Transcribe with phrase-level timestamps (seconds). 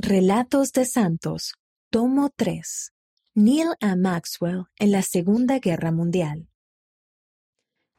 [0.00, 1.54] Relatos de Santos,
[1.90, 2.92] tomo 3.
[3.34, 3.96] Neil A.
[3.96, 6.46] Maxwell en la Segunda Guerra Mundial.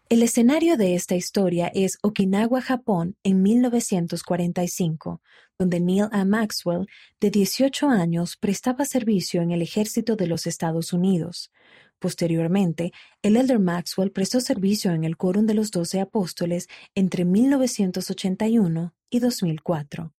[0.08, 5.22] El escenario de esta historia es Okinawa, Japón, en 1945,
[5.60, 6.24] donde Neil A.
[6.24, 6.88] Maxwell,
[7.20, 11.52] de 18 años, prestaba servicio en el ejército de los Estados Unidos.
[12.00, 18.96] Posteriormente, el Elder Maxwell prestó servicio en el Quórum de los Doce Apóstoles entre 1981
[19.10, 20.14] y 2004.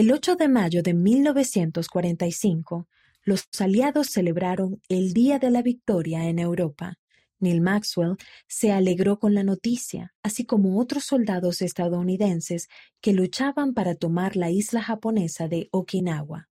[0.00, 2.88] El 8 de mayo de 1945,
[3.22, 6.94] los aliados celebraron el Día de la Victoria en Europa.
[7.38, 8.16] Neil Maxwell
[8.48, 12.68] se alegró con la noticia, así como otros soldados estadounidenses
[13.02, 16.48] que luchaban para tomar la isla japonesa de Okinawa.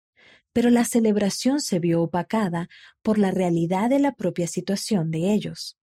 [0.51, 2.67] Pero la celebración se vio opacada
[3.03, 5.77] por la realidad de la propia situación de ellos.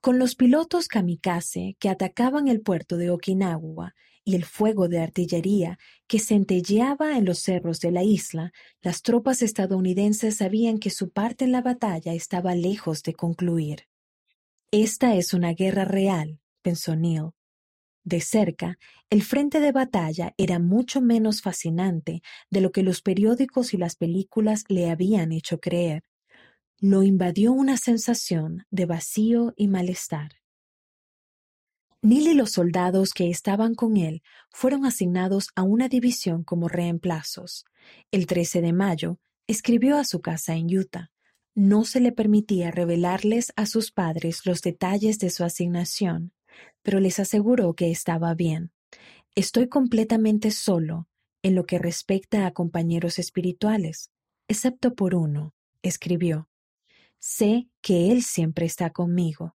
[0.00, 3.92] Con los pilotos kamikaze que atacaban el puerto de Okinawa
[4.24, 9.42] y el fuego de artillería que centelleaba en los cerros de la isla, las tropas
[9.42, 13.88] estadounidenses sabían que su parte en la batalla estaba lejos de concluir.
[14.70, 17.30] Esta es una guerra real, pensó Neil.
[18.04, 18.78] De cerca,
[19.10, 23.96] el frente de batalla era mucho menos fascinante de lo que los periódicos y las
[23.96, 26.02] películas le habían hecho creer.
[26.80, 30.41] Lo invadió una sensación de vacío y malestar.
[32.04, 37.64] Neil y los soldados que estaban con él fueron asignados a una división como reemplazos.
[38.10, 41.12] El 13 de mayo, escribió a su casa en Utah.
[41.54, 46.32] No se le permitía revelarles a sus padres los detalles de su asignación,
[46.82, 48.72] pero les aseguró que estaba bien.
[49.36, 51.08] Estoy completamente solo
[51.42, 54.10] en lo que respecta a compañeros espirituales,
[54.48, 56.48] excepto por uno, escribió.
[57.20, 59.54] Sé que Él siempre está conmigo.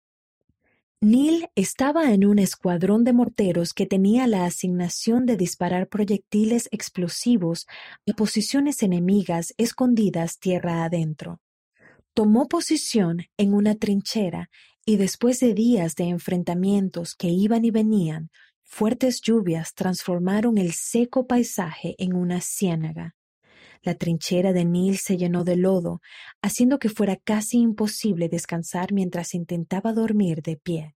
[1.02, 7.68] Neil estaba en un escuadrón de morteros que tenía la asignación de disparar proyectiles explosivos
[8.10, 11.42] a posiciones enemigas escondidas tierra adentro.
[12.14, 14.50] Tomó posición en una trinchera
[14.86, 18.32] y después de días de enfrentamientos que iban y venían,
[18.64, 23.15] fuertes lluvias transformaron el seco paisaje en una ciénaga.
[23.86, 26.02] La trinchera de Neil se llenó de lodo,
[26.42, 30.96] haciendo que fuera casi imposible descansar mientras intentaba dormir de pie.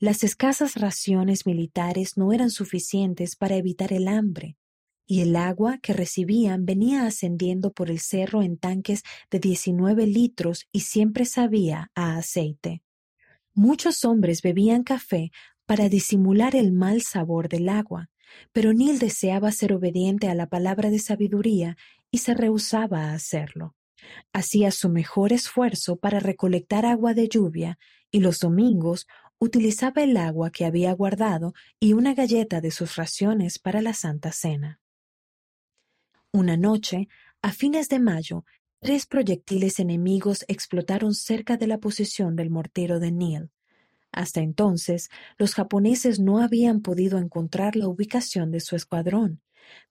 [0.00, 4.56] Las escasas raciones militares no eran suficientes para evitar el hambre,
[5.06, 10.66] y el agua que recibían venía ascendiendo por el cerro en tanques de 19 litros
[10.72, 12.82] y siempre sabía a aceite.
[13.54, 15.30] Muchos hombres bebían café
[15.64, 18.10] para disimular el mal sabor del agua,
[18.52, 21.76] pero Neil deseaba ser obediente a la palabra de sabiduría
[22.10, 23.74] y se rehusaba a hacerlo.
[24.32, 27.78] Hacía su mejor esfuerzo para recolectar agua de lluvia
[28.10, 29.06] y los domingos
[29.38, 34.32] utilizaba el agua que había guardado y una galleta de sus raciones para la Santa
[34.32, 34.80] Cena.
[36.32, 37.08] Una noche,
[37.42, 38.44] a fines de mayo,
[38.80, 43.50] tres proyectiles enemigos explotaron cerca de la posición del mortero de Neil.
[44.12, 49.40] Hasta entonces, los japoneses no habían podido encontrar la ubicación de su escuadrón,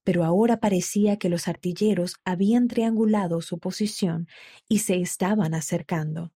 [0.03, 4.27] pero ahora parecía que los artilleros habían triangulado su posición
[4.67, 6.33] y se estaban acercando.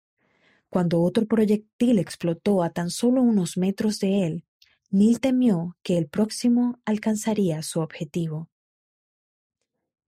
[0.69, 4.45] Cuando otro proyectil explotó a tan solo unos metros de él,
[4.91, 8.49] Neil temió que el próximo alcanzaría su objetivo.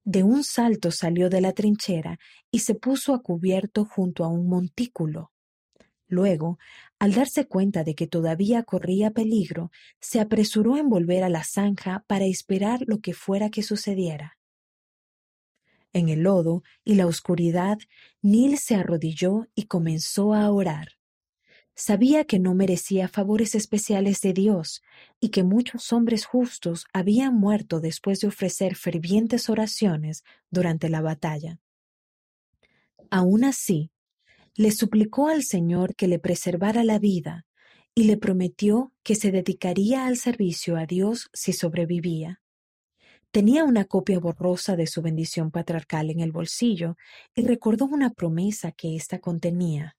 [0.03, 2.19] De un salto salió de la trinchera
[2.49, 5.30] y se puso a cubierto junto a un montículo.
[6.11, 6.59] Luego,
[6.99, 12.03] al darse cuenta de que todavía corría peligro, se apresuró en volver a la zanja
[12.05, 14.38] para esperar lo que fuera que sucediera.
[15.94, 17.77] En el lodo y la oscuridad,
[18.22, 20.97] Neil se arrodilló y comenzó a orar.
[21.75, 24.83] Sabía que no merecía favores especiales de Dios
[25.22, 31.61] y que muchos hombres justos habían muerto después de ofrecer fervientes oraciones durante la batalla.
[33.09, 33.91] Aun así,
[34.56, 37.45] le suplicó al Señor que le preservara la vida
[37.95, 42.41] y le prometió que se dedicaría al servicio a Dios si sobrevivía.
[43.31, 46.97] Tenía una copia borrosa de su bendición patriarcal en el bolsillo
[47.34, 49.96] y recordó una promesa que ésta contenía.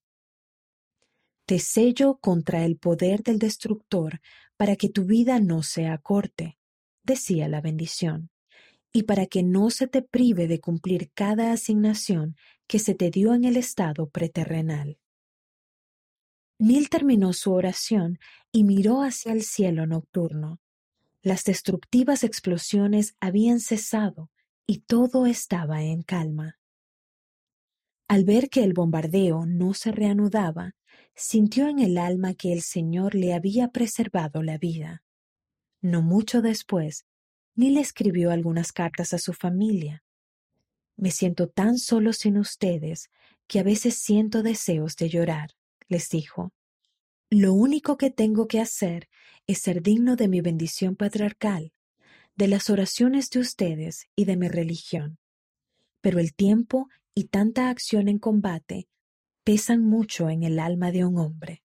[1.47, 4.21] Te sello contra el poder del destructor
[4.56, 6.59] para que tu vida no sea corte,
[7.03, 8.31] decía la bendición
[8.93, 12.37] y para que no se te prive de cumplir cada asignación
[12.73, 14.99] que se te dio en el estado preterrenal.
[16.59, 18.19] Neil terminó su oración
[18.51, 20.59] y miró hacia el cielo nocturno.
[21.21, 24.31] Las destructivas explosiones habían cesado
[24.67, 26.59] y todo estaba en calma.
[28.09, 30.75] Al ver que el bombardeo no se reanudaba,
[31.15, 35.05] sintió en el alma que el Señor le había preservado la vida.
[35.83, 37.05] No mucho después,
[37.55, 40.03] Neil escribió algunas cartas a su familia.
[40.97, 43.11] Me siento tan solo sin ustedes
[43.47, 45.50] que a veces siento deseos de llorar,
[45.89, 46.53] les dijo.
[47.31, 49.09] Lo único que tengo que hacer
[49.47, 51.73] es ser digno de mi bendición patriarcal,
[52.37, 55.19] de las oraciones de ustedes y de mi religión.
[56.00, 58.88] Pero el tiempo y tanta acción en combate
[59.45, 61.62] pesan mucho en el alma de un hombre.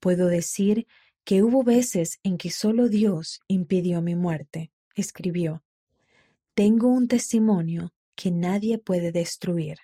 [0.00, 0.86] Puedo decir
[1.24, 5.64] que hubo veces en que solo Dios impidió mi muerte, escribió.
[6.56, 9.76] Tengo un testimonio que nadie puede destruir.